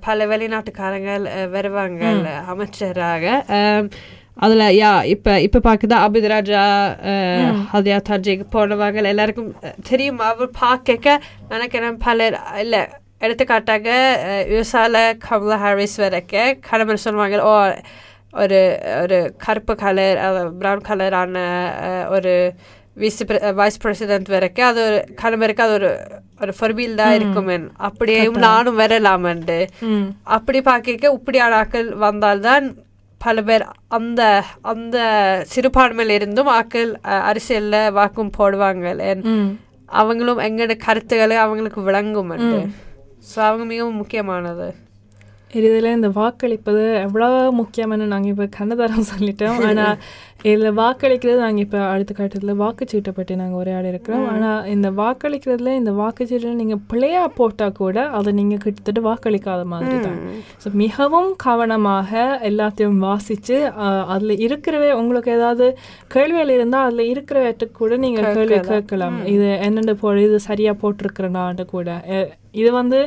பல 0.00 0.26
வெளிநாட்டுக்காரங்கள் 0.26 1.24
அஹ், 1.32 1.48
வருவாங்க 1.48 2.04
அமைச்சராக. 2.46 3.24
அதுல 4.36 4.64
யா 4.72 4.90
இப்ப 5.06 5.40
இப்ப 5.40 5.60
பாக்குதா 5.60 5.96
அபிதராஜா 6.04 6.62
ஹதியா 7.72 7.98
தர்ஜிக்கு 8.08 8.46
போனவங்க 8.52 9.06
எல்லாருக்கும் 9.06 9.50
தெரியும். 9.82 10.20
அவர் 10.26 10.50
பார்க்க 10.60 11.16
நினைக்கிறேன் 11.48 11.98
பலர் 11.98 12.36
இல்ல 12.60 12.76
எடுத்துக்காட்டாக 13.20 13.88
அஹ், 14.26 14.44
யுஎஸ்ஆல 14.52 14.96
கமலா 15.20 15.56
ஹாரிஸ் 15.56 15.96
வரைக்கும் 15.98 16.58
கடமை 16.60 16.96
சொல்லுவாங்க 16.98 17.42
ஓ 17.46 17.54
ஒரு 18.34 18.58
ஒரு 19.02 19.16
கருப்பு 19.36 19.74
கலர் 19.76 20.18
ப்ரௌன் 20.58 20.80
கலரான 20.80 21.38
ஒரு 22.08 22.32
விஸ் 23.00 23.80
பிரசிடென்ட் 23.80 24.28
வரைக்கும் 24.28 24.66
அது 24.66 24.80
ஒரு 24.84 25.04
கடமைக்கு 25.14 25.62
அது 25.62 25.72
ஒரு 25.72 25.90
ஒரு 26.40 26.52
ஃபர்பீல்டா 26.58 27.06
இருக்குமே 27.12 27.56
அப்படியும் 27.78 28.22
நானும் 28.40 28.78
வரலாமண்டு. 28.78 29.58
அப்படி 30.36 30.62
பார்க்க 30.62 31.14
இப்படியான 31.14 31.56
ஆக்கள் 31.62 31.88
வந்தால்தான் 31.98 32.66
பல 33.20 33.42
பேர் 33.42 33.64
அந்த 33.88 34.20
அந்த 34.62 34.98
சிறுபான்மையில 35.54 36.08
இருந்தும் 36.10 36.46
ஆக்கள் 36.50 36.92
அரசியல்ல 37.22 37.92
வாக்கும் 37.92 38.36
போடுவாங்க 38.38 38.86
அவங்களும் 39.92 40.38
எங்களோட 40.38 40.76
கருத்துக்களை 40.76 41.36
அவங்களுக்கு 41.36 41.82
விளங்கும் 41.82 42.32
ஸோ 43.30 43.38
அவங்க 43.40 43.64
மிகவும் 43.64 43.94
முக்கியமானது. 43.94 44.68
இதில் 45.58 45.94
இந்த 45.98 46.08
வாக்களிப்பது 46.18 46.82
எவ்வளோ 47.04 47.28
முக்கியம்னு 47.60 48.06
நாங்கள் 48.12 48.32
இப்போ 48.32 48.46
கண்ணதாரம் 48.56 49.08
சொல்லிட்டோம். 49.12 49.58
ஆனால் 49.68 49.96
இதில் 50.50 50.76
வாக்களிக்கிறது 50.80 51.40
நாங்கள் 51.44 51.64
இப்போ 51.66 51.78
அடுத்த 51.92 52.12
கட்டத்தில் 52.18 52.60
வாக்குச்சீட்டை 52.62 53.12
பற்றி 53.16 53.34
நாங்கள் 53.40 53.60
உரையாடி 53.60 53.88
இருக்கிறோம். 53.92 54.26
ஆனால் 54.34 54.66
இந்த 54.74 54.88
வாக்களிக்கிறதுல 55.00 55.74
இந்த 55.80 55.92
வாக்குச்சீட்டில் 56.00 56.58
நீங்கள் 56.60 56.82
பிள்ளையா 56.90 57.24
போட்டால் 57.38 57.76
கூட 57.80 58.06
அதை 58.18 58.32
நீங்கள் 58.40 58.62
கிட்டத்தட்ட 58.64 59.02
வாக்களிக்காத 59.08 59.64
மாதிரி 59.72 59.98
தான். 60.06 60.20
ஸோ 60.64 60.70
மிகவும் 60.82 61.30
கவனமாக 61.46 62.22
எல்லாத்தையும் 62.50 63.00
வாசித்து 63.08 63.58
அதில் 64.16 64.42
இருக்கிறவே 64.48 64.90
உங்களுக்கு 65.00 65.32
ஏதாவது 65.38 65.68
கேள்விகள் 66.16 66.54
இருந்தால் 66.58 66.86
அதில் 66.88 67.10
இருக்கிறவற்றுக்கு 67.12 67.76
கூட 67.82 67.96
நீங்கள் 68.04 68.36
கேள்வி 68.38 68.60
கேட்கலாம். 68.74 69.18
இது 69.34 69.48
என்னென்ன 69.68 69.94
போ 70.02 70.14
இது 70.26 70.38
சரியாக 70.50 70.80
போட்டிருக்கிறனான்ட்டு 70.84 71.66
கூட. 71.76 71.90
இது 72.60 72.70
வந்து 72.80 72.98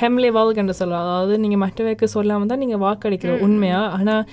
ஹெம்லி 0.00 0.30
வால்க் 0.38 0.60
என்று 0.62 0.78
சொல்லலாம் 0.80 1.06
அதாவது 1.06 1.36
நீங்கள் 1.44 1.62
மற்றவைக்கு 1.64 2.08
சொல்லாமல் 2.16 2.50
தான் 2.52 2.62
நீங்கள் 2.64 2.84
வாக்களிக்கிற 2.86 3.34
உண்மையா? 3.46 3.82
ஆனால் 3.98 4.24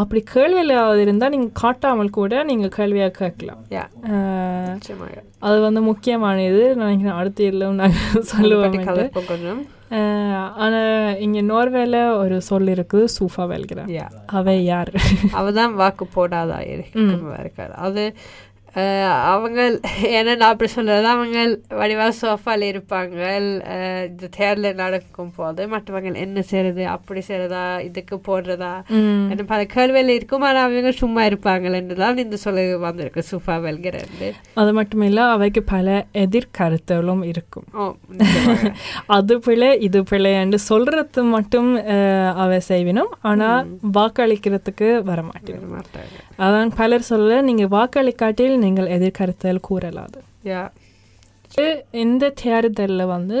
அப்படி 0.00 0.20
கேள்வி 0.32 0.60
இல்லாத 0.62 0.98
இருந்தால் 1.04 1.32
நீங்கள் 1.34 1.58
காட்டாமல் 1.60 2.16
கூட 2.16 2.42
நீங்கள் 2.48 2.74
கேள்வியாக 2.78 3.14
கேட்கலாம். 3.20 3.62
அது 5.46 5.56
வந்து 5.66 5.80
முக்கியமானது. 5.90 6.64
நினைக்கிறேன் 6.80 7.18
அடுத்த 7.20 7.48
இதில் 7.48 7.64
நாங்கள் 7.80 8.26
சொல்லுவோம் 8.32 8.76
கொஞ்சம். 9.30 9.62
ஆனால் 10.64 11.16
இங்கே 11.24 11.42
நோர்வேல 11.50 11.96
ஒரு 12.22 12.36
சொல் 12.48 12.70
இருக்குது 12.74 13.10
சூஃபா 13.16 13.44
வெல்கிற 13.52 13.80
யா. 13.98 14.06
அவை 14.38 14.56
யார்? 14.72 14.92
அவதான் 15.40 15.74
வாக்கு 15.82 16.06
போடாதா 16.16 16.58
இருக்காரு 16.74 17.74
அது 17.88 18.04
அவங்க 19.32 19.60
ஏன்னா 20.18 20.32
நான் 20.38 20.52
அப்படி 20.52 20.68
சொல்றது 20.70 21.06
அவங்க 21.12 21.38
வடிவா 21.80 22.06
சோஃபால 22.20 22.68
இருப்பாங்க 22.72 23.18
இந்த 24.08 24.28
தேர்தல் 24.36 24.80
நடக்கும் 24.80 25.30
போது 25.36 25.62
மற்றவங்க 25.74 26.10
என்ன 26.24 26.42
செய்யறது 26.48 26.82
அப்படி 26.94 27.20
செய்யறதா 27.28 27.62
இதுக்கு 27.88 28.16
போடுறதா. 28.28 28.72
என்ன 29.32 29.44
பல 29.52 29.60
கேள்வியில் 29.74 30.12
இருக்கும். 30.16 30.46
ஆனால் 30.48 30.64
அவங்க 30.64 30.92
சும்மா 31.02 31.22
இருப்பாங்கன்னு 31.30 31.98
தான் 32.02 32.22
இந்த 32.24 32.38
சொல்ல 32.44 32.64
வந்திருக்கு 32.86 33.24
சூஃபா 33.30 33.56
வெல்கிறது 33.66 34.30
அது 34.62 34.72
மட்டும் 34.78 35.04
இல்லை 35.08 35.26
அவைக்கு 35.34 35.62
பல 35.74 35.94
எதிர்கருத்துகளும் 36.24 37.22
இருக்கும். 37.32 37.68
அது 39.16 39.36
பிழை 39.46 39.70
இது 39.88 40.02
பிழைன்னு 40.10 40.60
சொல்றது 40.70 41.24
மட்டும் 41.36 41.70
அவை 42.44 42.58
செய்வினும். 42.70 43.14
ஆனால் 43.30 43.70
வாக்களிக்கிறதுக்கு 43.98 44.90
வரமாட்டேன். 45.12 45.64
அதான் 46.44 46.76
பலர் 46.82 47.08
சொல்ல 47.12 47.40
நீங்கள் 47.48 47.72
வாக்களிக்காட்டில் 47.78 48.62
நீங்கள் 48.64 48.92
எதிர்கருத்தல் 48.96 49.66
கூறலாது. 49.68 50.20
யா 50.50 50.62
இந்த 52.04 52.32
தேர்தலில் 52.42 53.10
வந்து 53.14 53.38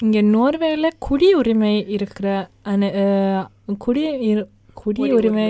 இங்கே 0.00 0.20
நோர்வேல 0.34 0.86
குடியுரிமை 1.06 1.74
இருக்கிற 1.94 2.28
அனை 2.72 2.88
குடி 3.84 4.04
குடியுரிமை 4.80 5.48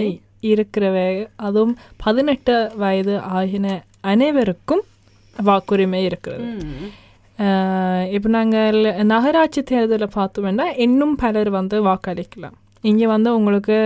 இருக்கிறவ 0.50 0.96
அதுவும் 1.46 1.74
பதினெட்டு 2.04 2.54
வயது 2.82 3.14
ஆகின 3.38 3.66
அனைவருக்கும் 4.12 4.84
வாக்குரிமை 5.36 6.00
இருக்கிறது. 6.08 6.46
இப்போ 8.16 8.28
நாங்கள் 8.36 8.78
நகராட்சி 9.12 9.62
தேர்தலை 9.70 10.08
பார்த்தோம்னா 10.18 10.66
இன்னும் 10.84 11.16
பலர் 11.24 11.50
வந்து 11.58 11.76
வாக்களிக்கலாம். 11.88 12.56
இங்கே 12.90 13.06
வந்து 13.14 13.30
உங்களுக்கு 13.38 13.76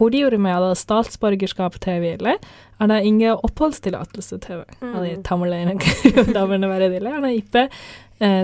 குடியுரிமை 0.00 0.50
அதாவது 0.56 0.78
ஸ்டால்ஸ்பர்கிஸ்காப் 0.82 1.76
தேவையில்லை. 1.86 2.34
ஆனால் 2.82 3.04
இங்கே 3.10 3.30
ஒப்போல்ஸ்திலாத்லஸ் 3.48 4.32
தேவை. 4.46 4.66
அது 4.96 5.08
தமிழில் 5.30 5.62
எனக்கு 5.64 5.88
தமிழ் 6.40 6.66
வரதில்லை 6.74 7.12
ஆனால் 7.18 7.38
இப்போ 7.42 7.62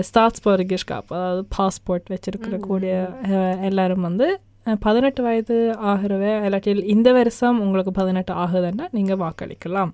ஸ்டாட்ஸ்பர்கிஸ்காப் 0.07 1.13
அதாவது 1.17 1.43
பாஸ்போர்ட் 1.57 2.11
வச்சிருக்கிற 2.13 2.57
கூடிய 2.69 2.95
எல்லாரும் 3.69 4.07
வந்து 4.09 4.27
பதினெட்டு 4.85 5.21
வயது 5.27 5.55
ஆகிறவ 5.91 6.25
இல்லாட்டில் 6.47 6.83
இந்த 6.95 7.09
வருஷம் 7.19 7.57
உங்களுக்கு 7.63 7.91
பதினெட்டு 8.01 8.33
ஆகுதுன்னா 8.43 8.85
நீங்கள் 8.97 9.21
வாக்களிக்கலாம். 9.23 9.91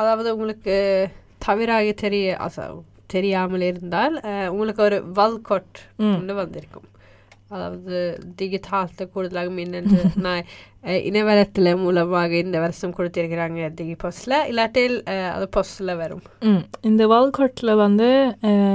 அதாவது 0.00 0.28
உங்களுக்கு 0.36 0.74
தவிராக 1.46 1.94
தெரிய 2.04 2.36
தெரியாமல் 3.14 3.64
இருந்தால் 3.70 4.14
உங்களுக்கு 4.52 4.82
ஒரு 4.88 4.98
வல்கொட் 5.18 5.78
ஒன்று 6.10 6.34
வந்திருக்கும். 6.42 6.88
அதாவது 7.50 7.96
டிஜிட்டாலத்தை 8.38 9.04
கூடுதலாக 9.08 9.50
மின்னன்று 9.56 9.98
நான் 10.24 10.40
அஹ், 10.84 11.00
இணையவளத்தில் 11.08 11.68
மூலமாக 11.80 12.32
இந்த 12.40 12.58
வருஷம் 12.60 12.94
கொடுத்திருக்கிறாங்க 12.96 13.68
டிகி 13.76 13.94
போஸ்டில் 13.96 14.34
இல்லாட்டில் 14.50 14.96
அது 15.30 15.46
போஸ்டில் 15.54 15.92
வரும். 16.00 16.24
இந்த 16.88 17.02
வால்கோட்டில் 17.12 17.72
வந்து 17.80 18.08
அஹ், 18.48 18.66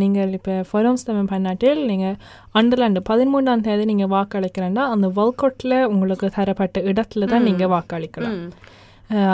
நீங்கள் 0.00 0.34
இப்போ 0.38 0.54
ஃபொரம் 0.68 1.00
ஸ்தமம் 1.00 1.30
பண்ணாட்டில் 1.32 1.82
நீங்கள் 1.86 2.16
அண்டர்லாண்டு 2.54 3.02
பதிமூன்றாம் 3.08 3.64
தேதி 3.66 3.86
நீங்கள் 3.90 4.12
வாக்களிக்கிறேன்னா 4.14 4.84
அந்த 4.90 5.08
வால்கோட்டில் 5.16 5.78
உங்களுக்கு 5.90 6.28
தரப்பட்ட 6.36 6.80
இடத்துல 6.90 7.28
தான் 7.28 7.46
நீங்கள் 7.48 7.72
வாக்களிக்கலாம். 7.74 8.38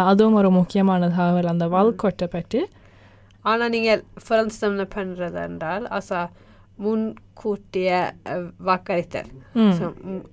அதுவும் 0.06 0.36
ஒரு 0.36 0.50
முக்கியமான 0.56 1.08
தகவல் 1.10 1.50
அந்த 1.50 1.66
வால்கோட்டை 1.72 2.28
பற்றி. 2.30 2.60
ஆனால் 3.44 3.72
நீங்கள் 3.72 4.00
ஃப்ரெண்ட்ஸ் 4.22 4.62
பண்ணுறது 4.94 5.40
என்றால் 5.44 5.84
அசா 5.96 6.20
முன்கூட்டிய 6.78 7.88
அஹ், 8.26 8.48
வாக்களித்தல் 8.64 9.30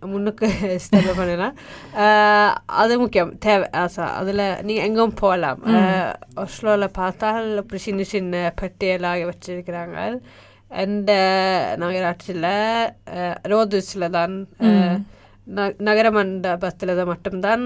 முன்னுக்கு 0.08 0.48
ஸ்டெப் 0.84 1.12
பண்ணலாம் 1.16 1.56
அது 2.78 2.94
முக்கியம் 3.00 3.34
தேவை 3.40 3.68
அசா 3.82 4.06
அதில் 4.18 4.44
நீங்கள் 4.62 4.86
எங்கும் 4.86 5.20
போகலாம் 5.20 5.62
ஒஸ்லோவில் 6.44 6.96
பார்த்தால் 6.96 7.50
இப்படி 7.58 7.82
சின்ன 7.82 8.08
சின்ன 8.10 8.34
பட்டியலாக 8.56 9.30
வச்சிருக்கிறாங்க 9.30 9.98
அந்த 10.78 11.12
நகராட்சியில் 11.82 12.52
ரோதுஸில் 13.52 14.14
தான் 14.14 14.36
நகர 15.84 16.08
மண்டபத்தில் 16.12 16.96
தான் 16.96 17.10
மட்டும்தான் 17.10 17.64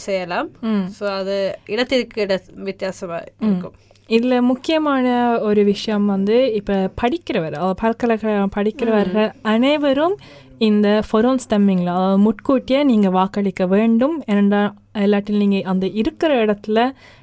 செய்யலாம் 0.00 0.48
ஸோ 0.94 1.04
அது 1.16 1.36
இடத்திற்கு 1.68 2.22
இட 2.22 2.36
வித்தியாசமாக 2.64 3.20
இருக்கும் 3.42 3.76
இதில் 4.10 4.40
முக்கியமான 4.40 5.06
ஒரு 5.38 5.64
விஷயம் 5.64 6.06
வந்து 6.06 6.36
இப்போ 6.54 6.76
படிக்கிறவர் 7.02 7.56
பல்கலைக்கழகம் 7.74 8.54
படிக்கிறவர்கள் 8.56 9.30
அனைவரும் 9.42 10.16
இந்த 10.58 10.88
ஃபொரோன் 11.08 11.40
ஸ்டம்மிங்கில் 11.44 11.92
அதாவது 11.92 12.18
முட்கூட்டியே 12.24 12.80
நீங்கள் 12.84 13.10
வாக்களிக்க 13.10 13.66
வேண்டும். 13.66 14.16
ஏனென்றால் 14.26 14.72
இல்லாட்டில் 14.94 15.40
நீங்கள் 15.42 15.62
அந்த 15.62 15.86
இருக்கிற 15.86 16.44
இடத்துல 16.44 16.78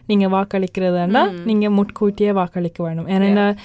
நீங்கள் 0.05 0.31
வாக்களிக்கிறதுனா 0.31 1.23
நீங்கள் 1.45 1.75
முட்கூட்டியே 1.77 2.31
வாக்களிக்க 2.31 2.83
வேணும் 2.83 3.07
ஏனென்றால் 3.07 3.55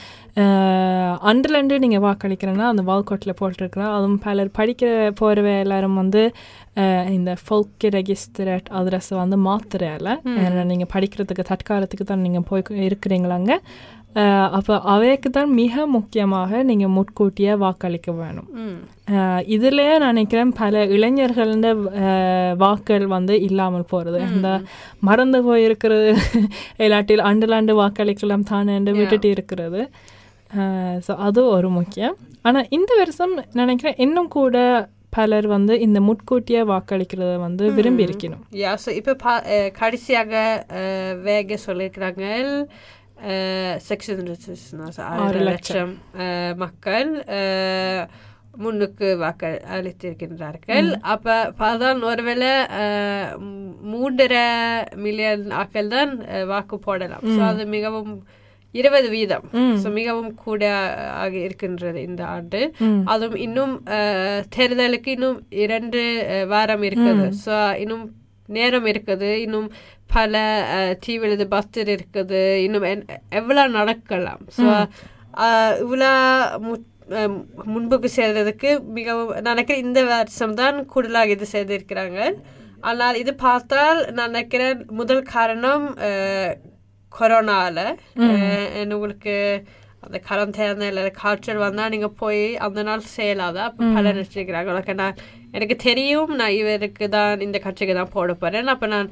அண்டர்லேருந்து 1.31 1.77
நீங்கள் 1.85 2.03
வாக்களிக்கிறேன்னா 2.05 2.67
அந்த 2.73 2.83
வால்கோட்டில் 2.91 3.39
போட்டிருக்கிறோம் 3.41 3.95
அதுவும் 3.97 4.21
பலர் 4.27 4.51
படிக்கிற 4.59 4.91
போகிறவ 5.19 5.49
எல்லாரும் 5.65 5.99
வந்து 6.03 6.23
இந்த 7.17 7.31
ஃபோல்க் 7.43 7.87
ரெஜிஸ்டரேட் 7.97 8.69
அட்ரஸ் 8.79 9.11
வந்து 9.23 9.37
மாத்துறையில 9.49 10.09
ஏன்னா 10.45 10.63
நீங்கள் 10.71 10.93
படிக்கிறதுக்கு 10.95 11.45
தற்காலத்துக்கு 11.51 12.07
தான் 12.11 12.25
நீங்கள் 12.27 12.47
போய் 12.51 12.65
இருக்கிறீங்களாங்க. 12.89 13.53
அப்போ 14.57 14.75
அவைக்கு 14.95 15.29
தான் 15.37 15.53
மிக 15.61 15.85
முக்கியமாக 15.97 16.63
நீங்கள் 16.71 16.95
முட்கூட்டியே 16.97 17.53
வாக்களிக்க 17.63 18.11
வேணும். 18.23 18.49
இதுலயே 19.55 19.95
நான் 20.03 20.13
நினைக்கிறேன் 20.15 20.53
பல 20.63 20.83
இளைஞர்கள 20.97 21.47
வாக்கள் 22.65 23.07
வந்து 23.17 23.37
இல்லாமல் 23.49 23.89
போகிறது 23.93 24.21
இந்த 24.35 24.49
மறந்து 25.09 25.41
போயிருக்கிறது 25.49 26.11
இல்லாட்டில் 26.87 27.25
ஆண்டுலாண்டு 27.31 27.75
வாக்களிக்கலாம் 27.83 28.49
தானே 28.53 28.77
விட்டுட்டு 29.01 29.31
இருக்கிறது. 29.37 29.83
ஸோ 31.07 31.13
அது 31.27 31.41
ஒரு 31.57 31.69
முக்கியம். 31.79 32.17
ஆனால் 32.49 32.71
இந்த 32.77 32.93
வருஷம் 33.03 33.35
நினைக்கிறேன் 33.61 34.01
இன்னும் 34.07 34.33
கூட 34.39 34.57
பலர் 35.17 35.47
வந்து 35.55 35.75
இந்த 35.87 35.99
முட்கூட்டியே 36.09 36.61
வாக்களிக்கிறத 36.73 37.33
வந்து 37.47 37.65
விரும்பி 37.77 38.07
இருக்கணும் 38.07 38.43
யா 38.63 38.73
ஸோ 38.85 38.91
இப்போ 39.01 39.13
கடைசியாக 39.81 40.33
வேக 41.29 41.59
சொல்லியிருக்கிறாங்க 41.67 42.25
செக்ஷன் 43.89 44.23
ஆறு 45.25 45.41
லட்சம் 45.49 45.93
மக்கள் 46.65 47.11
முன்னுக்கு 48.63 49.09
வாக்கு 49.23 49.51
அளித்திருக்கின்றார்கள். 49.75 50.89
அப்போ 51.13 51.35
அதான் 51.69 52.03
ஒருவேளை 52.11 52.51
மூன்றரை 53.93 54.47
மில்லியன் 55.05 55.47
ஆக்கள் 55.61 55.93
தான் 55.97 56.13
வாக்கு 56.53 56.79
போடலாம். 56.89 57.25
ஸோ 57.35 57.41
அது 57.51 57.65
மிகவும் 57.77 58.13
இருபது 58.81 59.09
வீதம். 59.15 59.47
மிகவும் 59.99 60.33
கூட 60.45 60.63
ஆக 61.23 61.33
இருக்கின்றது 61.47 62.01
இந்த 62.09 62.23
ஆண்டு. 62.35 62.61
அதுவும் 63.15 63.41
இன்னும் 63.47 63.75
தேர்தலுக்கு 64.57 65.11
இன்னும் 65.17 65.39
இரண்டு 65.65 66.03
வாரம் 66.53 66.85
இருக்குது. 66.91 67.27
ஸோ 67.45 67.57
இன்னும் 67.85 68.05
நேரம் 68.59 68.87
இருக்குது. 68.93 69.29
இன்னும் 69.47 69.69
பல 70.15 70.41
தீவிரது 71.05 71.45
பஸ்டர் 71.53 71.91
இருக்குது. 71.97 72.41
இன்னும் 72.67 72.87
எவ்வளோ 73.41 73.63
நடக்கலாம். 73.81 74.43
ஸோ 74.59 74.69
இவ்வளோ 75.85 76.11
முன்புக்கு 77.75 78.09
சேர்றதுக்கு 78.17 78.71
மிகவும் 78.97 79.31
நான் 79.45 79.55
நினைக்கிறேன் 79.55 79.85
இந்த 79.87 80.01
வருஷம் 80.11 80.59
தான் 80.61 80.77
கூடுதலாக 80.93 81.35
இது 81.35 81.47
செய்திருக்கிறாங்க. 81.55 82.19
ஆனால் 82.91 83.19
இது 83.23 83.33
பார்த்தால் 83.47 84.01
நான் 84.17 84.33
நினைக்கிறேன் 84.35 84.79
முதல் 85.01 85.25
காரணம் 85.35 85.85
கொரோனால 87.13 87.79
அஹ், 88.25 88.67
உங்களுக்கு 88.95 89.35
அந்த 90.03 90.19
கரந்தேர்ந்த 90.25 90.87
இல்லை 90.89 91.11
காய்ச்சல் 91.17 91.61
வந்தால் 91.61 91.91
நீங்கள் 91.91 92.19
போய் 92.19 92.39
அந்த 92.65 92.83
நாள் 92.83 93.05
அப்போ 93.67 93.83
பலர் 93.93 94.17
நினச்சிக்கிறாங்க 94.17 94.73
உனக்கு 94.73 94.95
நான் 94.97 95.19
எனக்கு 95.53 95.77
தெரியும் 95.85 96.33
நான் 96.39 96.57
இவருக்கு 96.57 97.07
தான் 97.11 97.45
இந்த 97.47 97.59
கட்சிக்கு 97.61 97.95
தான் 97.95 98.15
போட 98.15 98.35
போகிறேன் 98.37 98.73
அப்போ 98.75 98.89
நான் 98.89 99.11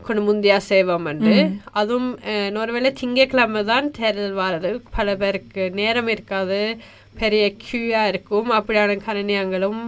கொஞ்சம் 0.00 0.26
முந்தியா 0.26 0.56
செய்வோம்ண்டு 0.66 1.34
அதுவும் 1.74 2.10
அஹ், 2.30 2.58
ஒருவேளை 2.62 2.92
திங்கட்கிழமை 2.94 3.62
தான் 3.66 3.88
தேர்தல் 3.96 4.38
வாரது 4.38 4.68
பல 4.90 5.16
பேருக்கு 5.16 5.64
நேரம் 5.74 6.08
இருக்காது. 6.08 6.60
பெரிய 7.16 7.44
கியூயா 7.62 8.02
இருக்கும். 8.08 8.48
அப்படியான 8.56 8.96
கணினியங்களும் 9.04 9.80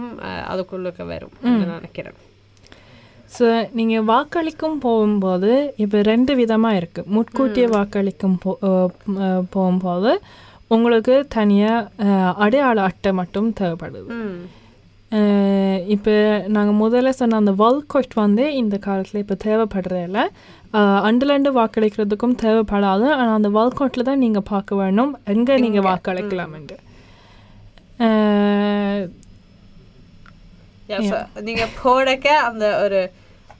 அதுக்குள்ளுக்கு 0.51 1.03
வரும். 1.07 1.35
நான் 1.61 1.75
நினைக்கிறேன். 1.75 2.17
ஸோ 3.31 3.45
நீங்கள் 3.71 4.07
வாக்களிக்கும் 4.07 4.77
போகும்போது 4.79 5.51
இப்போ 5.77 5.97
ரெண்டு 6.07 6.31
விதமாக 6.35 6.79
இருக்குது 6.79 7.11
முட்கூட்டிய 7.15 7.65
வாக்களிக்கும் 7.75 8.37
போ 8.43 8.51
போகும்போது 9.53 10.11
உங்களுக்கு 10.69 11.15
தனியாக 11.29 12.09
அடையாள 12.37 12.77
அட்டை 12.83 13.11
மட்டும் 13.13 13.47
தேவைப்படுது. 13.59 14.09
இப்போ 15.87 16.13
நாங்கள் 16.47 16.79
முதல்ல 16.81 17.09
சொன்ன 17.15 17.39
அந்த 17.39 17.53
வால்கோட் 17.57 18.13
வந்து 18.17 18.43
இந்த 18.55 18.75
காலத்தில் 18.85 19.23
இப்போ 19.23 19.35
தேவைப்படுறதில்ல 19.43 20.19
அண்டுலண்டு 21.07 21.49
வாக்களிக்கிறதுக்கும் 21.57 22.37
தேவைப்படாது. 22.43 23.07
ஆனால் 23.15 23.37
அந்த 23.39 23.49
வால்கோட்டில் 23.49 24.07
தான் 24.09 24.23
நீங்கள் 24.25 24.47
பார்க்க 24.51 24.75
வேணும். 24.75 25.11
எங்கே 25.33 25.57
நீங்கள் 25.65 25.87
வாக்களிக்கலாம்ன்ட்டு 25.89 26.77
அஹ், 28.03 29.03
Yeah, 30.89 31.01
so 31.09 31.17
நீங்க 31.41 31.65
போடக்க 31.77 32.27
அந்த 32.45 32.65
ஒரு 32.83 32.97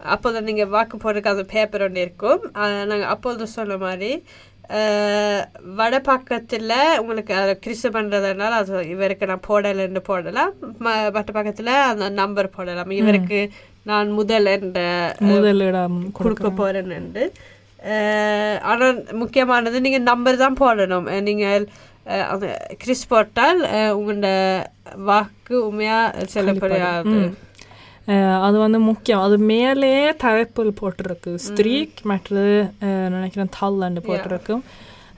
அப்போது 0.05 0.41
நீங்க 0.41 0.65
வாக்கு 0.65 0.97
போடுறதுக்கு 0.97 1.27
அந்த 1.27 1.43
பேப்பர் 1.43 1.81
ஒன்று 1.81 2.01
இருக்கும். 2.01 2.41
அஹ் 2.53 2.85
நாங்க 2.85 3.05
அப்போது 3.05 3.47
சொன்ன 3.47 3.77
மாதிரி 3.77 4.11
அஹ், 4.69 5.43
வட 5.75 6.01
பக்கத்துல 6.05 6.71
உங்களுக்கு 6.97 7.33
அதை 7.33 7.59
கிறிஸ்து 7.59 7.89
பண்றதுனால 7.89 8.49
அது 8.55 8.89
இவருக்கு 8.89 9.25
நான் 9.25 9.47
போடலைன்னு 9.47 9.99
போடலாம். 9.99 10.51
ம- 10.79 11.11
மற்ற 11.13 11.43
பக்கத்துல 11.43 11.65
அந்த 11.83 12.09
நம்பர் 12.09 12.49
போடலாம். 12.49 12.89
இவருக்கு 12.91 13.39
நான் 13.83 14.09
முதல் 14.11 14.45
என்ற 14.45 14.79
முதலிடம் 15.19 16.11
கொடுக்க 16.11 16.47
போறேன்னு 16.51 17.25
அஹ், 17.85 18.59
ஆனா 18.61 18.87
முக்கியமானது 19.11 19.81
நீங்க 19.81 19.97
நம்பர் 19.97 20.37
தான் 20.37 20.57
போடணும். 20.59 21.21
நீங்கள் 21.21 21.63
அந்த 22.29 22.45
கிறிஸ் 22.77 23.07
போட்டால் 23.07 23.59
உங்களோட 23.97 24.27
வாக்கு 25.03 25.67
உண்மையா 25.67 25.99
செல்லப்படாது. 26.33 27.15
அது 28.41 28.57
வந்து 28.57 28.79
முக்கியம். 28.81 29.21
அது 29.21 29.37
மேலேயே 29.45 30.13
தலைப்பில் 30.17 30.77
போட்டிருக்கு 30.81 31.35
ஸ்திரீக் 31.37 31.99
மற்றது 32.03 32.55
அஹ், 32.81 33.09
நினைக்கிறேன் 33.09 33.55
தள்ளண்டு 33.59 34.01
போட்டிருக்கும் 34.01 34.63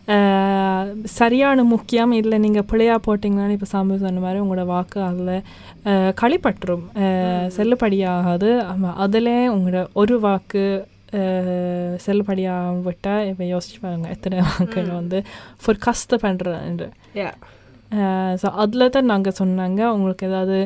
அஹ், 0.07 0.87
சரியான 1.13 1.63
முக்கியம் 1.63 2.11
இல்லை. 2.11 2.37
நீங்கள் 2.37 2.63
பிள்ளையா 2.63 2.99
போட்டிங்கன்னா 3.07 3.49
இப்போ 3.49 3.65
சாமி 3.65 3.97
சொன்ன 3.97 4.19
மாதிரி 4.19 4.39
உங்களோட 4.39 4.65
வாக்கு 4.65 5.01
அதில் 5.01 5.35
களிப்பற்றும். 6.15 6.83
செல்லுபடியாகாது. 7.55 8.49
அதில் 8.97 9.31
உங்களோட 9.49 9.87
ஒரு 9.93 10.19
வாக்கு 10.19 10.63
செல்லுபடியாக 11.97 12.81
விட்டால் 12.81 13.27
இப்போ 13.27 13.43
யோசிச்சு 13.45 13.79
பாருங்க 13.81 14.09
எத்தனை 14.09 14.39
வாக்குகள் 14.41 14.87
வந்து 14.93 15.17
பண்ணுறது 16.21 16.87
Yeah. 17.15 17.33
ஸோ 18.41 18.47
அதில் 18.61 18.91
தான் 18.95 19.09
நாங்கள் 19.11 19.35
சொன்னாங்க. 19.39 19.81
உங்களுக்கு 19.95 20.23
ஏதாவது 20.29 20.57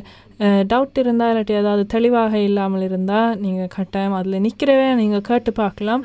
டவுட் 0.71 0.99
இருந்தால் 1.01 1.31
இல்லாட்டி 1.31 1.53
ஏதாவது 1.61 1.83
தெளிவாக 1.93 2.33
இல்லாமல் 2.47 2.85
இருந்தால் 2.87 3.31
நீங்கள் 3.43 3.71
கட்டாயம் 3.75 4.15
அதில் 4.19 4.43
நிற்கிறவே 4.45 4.85
நீங்கள் 4.99 5.25
கேட்டு 5.29 5.51
பார்க்கலாம். 5.61 6.03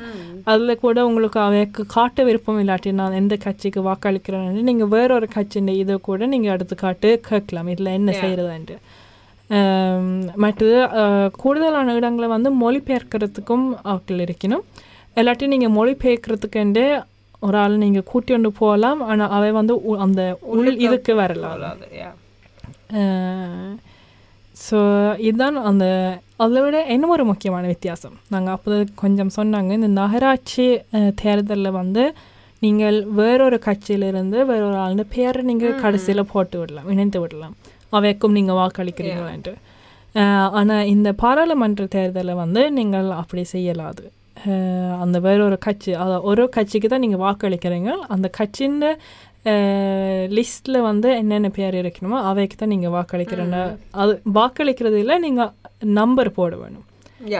அதில் 0.51 0.81
கூட 0.83 0.97
உங்களுக்கு 1.09 1.39
அவைக்கு 1.47 1.83
காட்ட 1.95 2.23
விருப்பம் 2.29 2.59
இல்லாட்டி 2.63 2.91
நான் 3.01 3.19
எந்த 3.21 3.37
கட்சிக்கு 3.45 3.83
வாக்களிக்கிறேன்னு 3.89 4.67
நீங்கள் 4.69 4.91
வேறொரு 4.95 5.29
கட்சியின் 5.37 5.71
இதை 5.83 5.97
கூட 6.09 6.27
நீங்கள் 6.33 6.53
எடுத்து 6.55 6.77
காட்டு 6.85 7.11
கேட்கலாம். 7.29 7.69
இதில் 7.75 7.95
என்ன 7.99 8.11
செய்கிறதுன்ட்டு 8.23 8.77
மற்றது 10.43 10.77
கூடுதலான 11.41 11.93
இடங்களை 11.99 12.27
வந்து 12.35 12.49
மொழிபெயர்க்கிறதுக்கும் 12.63 13.65
ஆட்கள் 13.93 14.23
இருக்கணும். 14.25 14.63
இல்லாட்டி 15.19 15.47
நீங்கள் 15.53 15.75
மொழிபெயர்க்கிறதுக்குண்டே 15.79 16.85
ஒரு 17.47 17.57
ஆள் 17.63 17.81
நீங்கள் 17.83 18.07
கூட்டி 18.11 18.31
கொண்டு 18.33 18.51
போகலாம். 18.61 18.99
ஆனால் 19.11 19.33
அவை 19.37 19.49
வந்து 19.59 19.73
அந்த 20.05 20.21
உள் 20.55 20.81
இதுக்கு 20.85 21.13
வரலாம். 21.21 21.63
ஸோ 24.65 24.79
இதுதான் 25.27 25.57
அந்த 25.69 25.85
அதை 26.43 26.59
விட 26.63 26.77
இன்னும் 26.93 27.13
ஒரு 27.15 27.23
முக்கியமான 27.29 27.63
வித்தியாசம். 27.73 28.15
நாங்கள் 28.33 28.53
அப்போ 28.55 28.77
கொஞ்சம் 29.01 29.33
சொன்னாங்க 29.37 29.71
இந்த 29.79 29.89
நகராட்சி 30.01 30.65
தேர்தலில் 31.21 31.77
வந்து 31.81 32.03
நீங்கள் 32.65 32.97
வேறொரு 33.19 33.57
கட்சியிலிருந்து 33.67 34.37
வேறொரு 34.49 34.77
ஆளுடைய 34.83 35.07
பேரை 35.15 35.41
நீங்கள் 35.51 35.79
கடைசியில் 35.83 36.29
போட்டு 36.33 36.57
விடலாம் 36.59 36.89
இணைந்து 36.93 37.21
விடலாம். 37.23 37.55
அவைக்கும் 37.97 38.35
நீங்கள் 38.37 38.59
வாக்களிக்கிறீங்களான்ட்டு 38.61 39.53
ஆனால் 40.59 40.89
இந்த 40.95 41.09
பாராளுமன்ற 41.23 41.83
தேர்தலில் 41.95 42.41
வந்து 42.43 42.61
நீங்கள் 42.79 43.09
அப்படி 43.21 43.43
செய்யலாது. 43.53 44.03
அந்த 45.03 45.17
வேறொரு 45.25 45.57
கட்சி 45.65 45.91
அதாவது 46.03 46.25
ஒரு 46.29 46.43
கட்சிக்கு 46.55 46.87
தான் 46.93 47.03
நீங்கள் 47.05 47.23
வாக்களிக்கிறீங்க. 47.27 47.91
அந்த 48.15 48.27
கட்சியின் 48.39 48.79
லிஸ்ட்டில் 50.37 50.85
வந்து 50.89 51.07
என்னென்ன 51.21 51.49
பேர் 51.57 51.75
இருக்கணுமோ 51.81 52.17
அவைக்கு 52.29 52.57
தான் 52.59 52.73
நீங்கள் 52.73 52.93
வாக்களிக்கிறேன்னு 52.97 53.61
அது 54.01 54.13
வாக்களிக்கிறது 54.39 54.97
இல்லை 55.03 55.17
நீங்கள் 55.25 55.51
நம்பர் 55.99 56.29
போட 56.39 56.53
வேணும். 56.63 56.85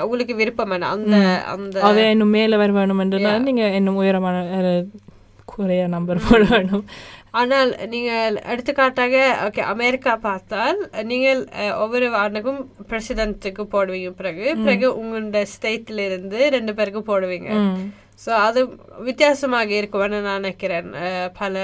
உங்களுக்கு 0.06 0.34
விருப்பம் 0.42 0.74
அந்த 0.94 1.18
அந்த 1.54 1.78
அவை 1.89 2.04
இன்னும் 2.13 2.36
மேலே 2.38 2.58
வர 2.62 2.72
வேணுமென்றனால 2.80 3.39
நீங்கள் 3.50 3.76
இன்னும் 3.80 4.00
உயரமான 4.04 4.38
குறைய 5.54 5.88
நம்பர் 5.96 6.26
போட 6.28 6.44
வேணும். 6.56 6.86
ஆனால் 7.39 7.72
நீங்கள் 7.93 8.36
எடுத்துக்காட்டாக 8.52 9.15
ஓகே 9.46 9.62
அமெரிக்கா 9.74 10.13
பார்த்தால் 10.26 10.80
நீங்கள் 11.12 11.41
ஒவ்வொரு 11.84 12.08
ஆண்டுக்கும் 12.24 12.60
பிரசிடென்ட்டுக்கு 12.89 13.63
போடுவீங்க. 13.76 14.10
பிறகு 14.19 14.46
பிறகு 14.65 14.88
உங்களோட 15.02 15.41
ஸ்டேட்ல 15.54 16.06
இருந்து 16.10 16.39
ரெண்டு 16.56 16.74
பேருக்கு 16.78 17.02
போடுவீங்க. 17.12 17.52
ஸோ 18.24 18.32
அது 18.48 18.62
வித்தியாசமாக 19.10 19.74
இருக்கும்னு 19.80 20.19
நான் 20.28 20.41
நினைக்கிறேன். 20.41 20.91
பல 21.39 21.63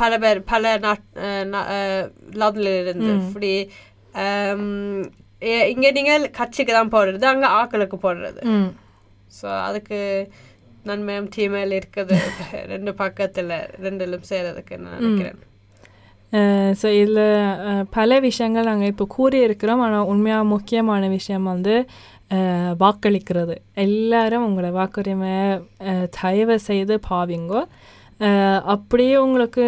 பல 0.00 0.12
பேர் 0.22 0.38
பல 0.52 0.70
நாட் 0.84 1.04
நாட்டில் 2.40 2.70
இருந்து 2.80 3.10
இப்படி 3.18 3.52
இங்க 5.72 5.86
நீங்கள் 5.98 6.24
கட்சிக்கு 6.38 6.72
தான் 6.78 6.94
போடுறது 6.94 7.26
அங்க 7.30 7.46
ஆக்களுக்கு 7.60 7.98
போடுறது. 8.06 8.40
ஸோ 9.38 9.46
அதுக்கு 9.68 10.00
நன்மையும் 10.84 11.28
தீமையில் 11.28 11.78
இருக்குது 11.78 12.16
ரெண்டு 12.66 12.92
பக்கத்துல 12.98 13.52
ரெண்டிலும் 13.82 14.28
செய்யறதுக்கு 14.30 14.76
நான் 14.78 14.96
நினைக்கிறேன். 14.98 15.40
ஸோ 16.80 16.88
இதில் 16.98 17.24
பல 17.90 18.18
விஷயங்கள் 18.20 18.68
நாங்கள் 18.70 18.92
இப்போ 18.92 19.06
கூறியிருக்கிறோம். 19.16 19.82
ஆனால் 19.82 20.06
உண்மையாக 20.06 20.52
முக்கியமான 20.52 21.08
விஷயம் 21.10 21.50
வந்து 21.50 21.74
வாக்களிக்கிறது. 22.80 23.54
எல்லாரும் 23.84 24.46
உங்களோட 24.46 24.70
வாக்குரிமை 24.76 25.34
அஹ், 25.86 26.08
தயவு 26.20 26.56
செய்து 26.68 26.96
பாவிங்கோ. 27.08 27.62
அப்படியே 28.72 29.14
உங்களுக்கு 29.16 29.64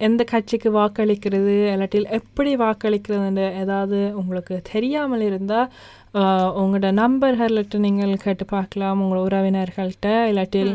எந்த 0.00 0.22
கட்சிக்கு 0.24 0.68
வாக்களிக்கிறது 0.72 1.54
இல்லாட்டில் 1.70 2.12
எப்படி 2.18 2.50
வாக்களிக்கிறதுன்னு 2.56 3.46
ஏதாவது 3.62 3.98
உங்களுக்கு 4.14 4.56
தெரியாமல் 4.72 5.20
இருந்தால் 5.20 5.70
உங்களோட 6.60 6.88
நண்பர்கள்ட்ட 7.02 7.78
நீங்கள் 7.78 8.16
கேட்டு 8.16 8.44
பார்க்கலாம் 8.44 9.00
உங்களோட 9.04 9.26
உறவினர்கள்ட்ட 9.28 10.08
இல்லாட்டில் 10.30 10.72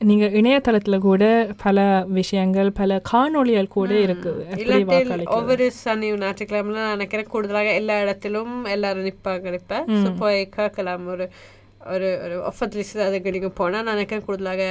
நீங்கள் 0.00 0.30
இணையதளத்தில் 0.30 1.04
கூட 1.06 1.24
பல 1.62 1.78
விஷயங்கள் 2.08 2.68
பல 2.72 3.00
காணொளிகள் 3.10 3.68
கூட 3.68 3.92
இருக்குது 3.94 5.24
ஒவ்வொரு 5.26 5.70
சனி 5.70 6.08
ஞாயிற்றுக்கிழமை 6.12 6.74
நான் 6.74 6.90
நினைக்கிறேன் 6.90 7.30
கூடுதலாக 7.32 7.72
எல்லா 7.72 8.00
இடத்திலும் 8.00 8.64
எல்லாரும் 8.64 9.06
நிற்பாங்க 9.08 9.50
நிற்ப 9.50 9.84
ஸோ 10.02 10.16
போய் 10.18 10.48
கேட்கலாம். 10.48 11.06
ஒரு 11.06 11.26
ஒரு 11.86 12.08
ஒரு 12.24 12.36
அதுக்கு 13.06 13.30
நீங்கள் 13.30 13.56
போனால் 13.60 13.84
நான் 13.84 13.94
நினைக்கிறேன் 13.94 14.24
கூடுதலாக 14.24 14.62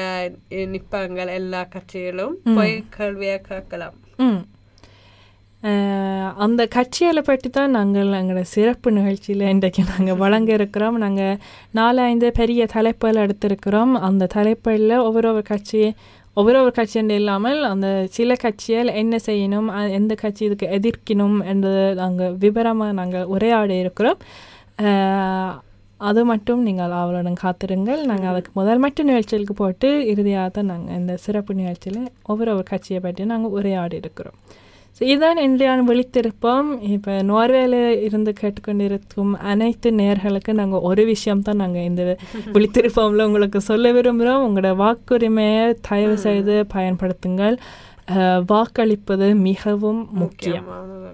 நிற்பாங்க 0.76 1.26
எல்லா 1.40 1.68
கட்சிகளும். 1.76 2.36
போய் 2.58 2.84
கேள்வியாக 2.98 3.46
கேட்கலாம். 3.50 3.98
அந்த 6.46 6.62
கட்சிகளை 6.76 7.22
பற்றி 7.30 7.50
தான் 7.50 7.74
நாங்கள் 7.78 8.10
எங்களோட 8.20 8.42
சிறப்பு 8.56 8.90
நிகழ்ச்சியில் 8.98 9.44
இன்றைக்கு 9.54 9.82
நாங்கள் 9.94 10.20
வழங்க 10.24 10.50
இருக்கிறோம். 10.58 10.98
நாங்கள் 11.04 11.40
நாலஞ்சு 11.80 12.30
பெரிய 12.40 12.68
தலைப்புகள் 12.76 13.22
எடுத்திருக்கிறோம். 13.24 13.94
அந்த 14.08 14.28
தலைப்புகளில் 14.36 15.04
ஒவ்வொரு 15.08 15.30
ஒரு 15.34 15.44
கட்சி 15.52 15.82
ஒவ்வொரு 16.40 16.58
ஒரு 16.64 16.72
கட்சின்னு 16.80 17.16
இல்லாமல் 17.20 17.60
அந்த 17.70 17.88
சில 18.18 18.32
கட்சிகள் 18.44 18.90
என்ன 19.02 19.16
செய்யணும் 19.28 19.70
எந்த 20.00 20.14
கட்சி 20.24 20.44
இதுக்கு 20.48 20.68
எதிர்க்கணும் 20.78 21.38
என்றது 21.52 21.86
நாங்கள் 22.02 22.36
விவரமாக 22.44 22.98
நாங்கள் 23.00 23.30
உரையாடி 23.36 23.78
இருக்கிறோம். 23.84 24.20
அது 26.00 26.22
மட்டும் 26.32 26.62
நீங்கள் 26.68 26.96
அவளுடன் 27.02 27.42
காத்திருங்கள். 27.44 28.02
நாங்கள் 28.12 28.32
அதுக்கு 28.34 28.52
முதல் 28.60 28.84
மட்டும் 28.86 29.10
நிகழ்ச்சிகளுக்கு 29.12 29.56
போட்டு 29.64 29.90
இறுதியாக 30.14 30.50
தான் 30.58 30.72
நாங்கள் 30.74 30.98
இந்த 31.02 31.14
சிறப்பு 31.26 31.54
நிகழ்ச்சியில் 31.62 32.02
ஒவ்வொரு 32.32 32.54
ஒரு 32.58 32.66
கட்சியை 32.72 33.02
பற்றி 33.08 33.26
நாங்கள் 33.34 33.56
உரையாடி 33.60 33.98
இருக்கிறோம். 34.04 34.38
ஸோ 34.98 35.04
இதுதான் 35.04 35.38
இன்றைய 35.38 35.72
விழித்திருப்போம் 35.88 36.70
இப்போ 36.94 37.12
நோர்வேல 37.24 37.76
இருந்து 37.98 38.32
கேட்டுக்கொண்டிருக்கும் 38.42 39.34
அனைத்து 39.44 39.90
நேர்களுக்கு 39.92 40.54
நாங்கள் 40.54 40.80
ஒரு 40.80 41.04
விஷயம் 41.06 41.42
தான் 41.42 41.56
நாங்கள் 41.56 41.84
இந்த 41.84 42.04
விழித்திருப்போம்ல 42.56 43.28
உங்களுக்கு 43.28 43.62
சொல்ல 43.62 43.92
விரும்புகிறோம் 43.92 44.46
உங்களோட 44.48 44.72
வாக்குரிமையை 44.78 45.68
தயவு 45.90 46.18
செய்து 46.18 46.66
பயன்படுத்துங்கள். 46.74 47.58
வாக்களிப்பது 48.50 49.28
மிகவும் 49.48 50.02
முக்கியம். 50.16 50.66
முக்கியமானது. 50.66 51.10